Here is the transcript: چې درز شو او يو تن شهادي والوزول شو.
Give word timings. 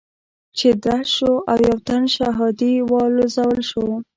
چې 0.57 0.67
درز 0.83 1.07
شو 1.15 1.33
او 1.51 1.57
يو 1.69 1.77
تن 1.87 2.01
شهادي 2.15 2.73
والوزول 2.91 3.59
شو. 3.69 3.85